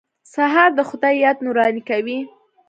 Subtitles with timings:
[0.33, 2.19] سهار د خدای یاد نوراني کوي.